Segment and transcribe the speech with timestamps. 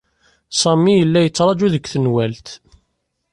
[0.61, 2.47] Sami yella yettṛaju deg tenwalt.